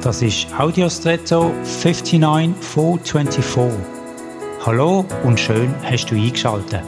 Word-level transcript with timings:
Das 0.00 0.22
ist 0.22 0.46
Audiostretto 0.56 1.52
59424. 1.64 3.84
Hallo 4.64 5.04
und 5.24 5.40
schön 5.40 5.74
hast 5.82 6.06
du 6.06 6.14
eingeschaltet. 6.14 6.84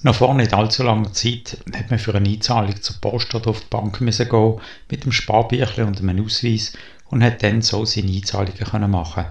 Noch 0.00 0.14
vor 0.14 0.32
nicht 0.32 0.54
allzu 0.54 0.84
langer 0.84 1.12
Zeit 1.12 1.58
hat 1.74 1.90
man 1.90 1.98
für 1.98 2.14
eine 2.14 2.30
Einzahlung 2.30 2.80
zur 2.80 2.96
Post 3.02 3.34
oder 3.34 3.50
auf 3.50 3.60
die 3.60 3.66
Bank 3.68 4.00
müssen 4.00 4.30
gehen 4.30 4.58
mit 4.90 5.04
dem 5.04 5.12
Sparbüchlein 5.12 5.88
und 5.88 6.00
einem 6.00 6.24
Ausweis 6.24 6.72
und 7.10 7.22
hat 7.22 7.42
dann 7.42 7.60
so 7.60 7.84
seine 7.84 8.10
Einzahlungen 8.10 8.56
können 8.56 8.90
machen. 8.90 9.26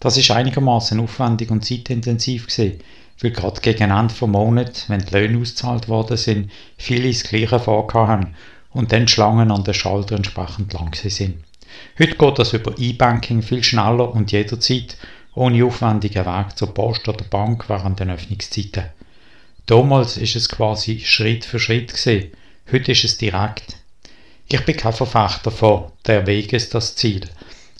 Das 0.00 0.18
ist 0.18 0.30
einigermaßen 0.30 1.00
aufwendig 1.00 1.50
und 1.50 1.64
zeitintensiv 1.64 2.48
gewesen, 2.48 2.82
weil 3.20 3.30
gerade 3.30 3.60
gegen 3.60 3.90
Ende 3.90 4.14
des 4.14 4.20
Monats, 4.20 4.88
wenn 4.88 5.00
die 5.00 5.14
Löhne 5.14 5.40
ausgezahlt 5.40 5.88
worden 5.88 6.16
sind, 6.16 6.50
viele 6.76 7.08
das 7.08 7.24
Gleiche 7.24 7.58
vorhaben 7.58 8.34
und 8.72 8.92
dann 8.92 9.06
die 9.06 9.12
Schlangen 9.12 9.50
an 9.50 9.64
den 9.64 9.74
Schalter 9.74 10.16
entsprechend 10.16 10.72
lang 10.72 10.94
sind. 10.94 11.42
Heute 11.98 12.16
geht 12.16 12.38
das 12.38 12.52
über 12.52 12.74
E-Banking 12.78 13.42
viel 13.42 13.64
schneller 13.64 14.14
und 14.14 14.32
jederzeit 14.32 14.96
ohne 15.34 15.64
aufwendigen 15.64 16.24
Weg 16.24 16.56
zur 16.56 16.72
Post 16.72 17.08
oder 17.08 17.24
Bank 17.24 17.68
während 17.68 18.00
den 18.00 18.10
Öffnungszeiten. 18.10 18.84
Damals 19.66 20.16
ist 20.16 20.36
es 20.36 20.48
quasi 20.48 21.00
Schritt 21.00 21.44
für 21.44 21.58
Schritt 21.58 21.92
gesehen. 21.92 22.32
Heute 22.70 22.92
ist 22.92 23.04
es 23.04 23.18
direkt. 23.18 23.76
Ich 24.48 24.64
bin 24.64 24.76
kein 24.76 24.92
Verfechter 24.92 25.50
von 25.50 25.92
der 26.06 26.26
Weg 26.26 26.52
ist 26.52 26.74
das 26.74 26.96
Ziel. 26.96 27.28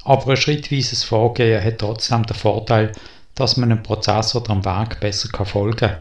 Aber 0.05 0.33
ein 0.33 0.37
schrittweises 0.37 1.05
Vorgehen 1.05 1.63
hat 1.63 1.79
trotzdem 1.79 2.25
den 2.25 2.37
Vorteil, 2.37 2.93
dass 3.37 3.57
man 3.57 3.71
einem 3.71 3.83
Prozess 3.85 4.35
oder 4.35 4.51
am 4.51 4.65
Weg 4.65 4.99
besser 4.99 5.29
folgen 5.45 5.77
kann. 5.77 5.99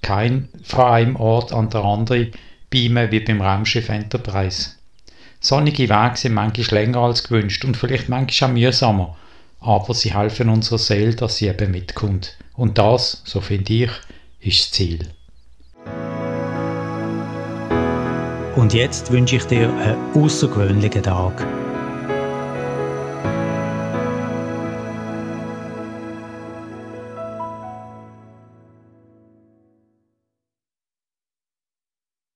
Kein 0.00 0.48
von 0.62 0.86
einem 0.86 1.16
Ort 1.16 1.52
an 1.52 1.68
der 1.68 1.84
anderen 1.84 2.32
beamen 2.70 3.10
wie 3.10 3.20
beim 3.20 3.42
Raumschiff 3.42 3.88
Enterprise. 3.88 4.70
Sonnige 5.40 5.88
Wege 5.88 6.16
sind 6.16 6.34
manchmal 6.34 6.82
länger 6.82 7.00
als 7.00 7.24
gewünscht 7.24 7.64
und 7.64 7.76
vielleicht 7.76 8.08
manchmal 8.08 8.50
auch 8.50 8.54
mühsamer, 8.54 9.16
aber 9.60 9.92
sie 9.92 10.14
helfen 10.14 10.48
unserer 10.48 10.78
Seele, 10.78 11.14
dass 11.14 11.36
sie 11.36 11.48
eben 11.48 11.70
mitkommt. 11.72 12.36
Und 12.54 12.78
das, 12.78 13.22
so 13.24 13.40
finde 13.40 13.72
ich, 13.72 13.90
ist 14.40 14.60
das 14.60 14.70
Ziel. 14.70 15.08
Und 18.54 18.74
jetzt 18.74 19.10
wünsche 19.10 19.36
ich 19.36 19.44
dir 19.44 19.68
einen 19.68 19.96
außergewöhnlichen 20.14 21.02
Tag. 21.02 21.61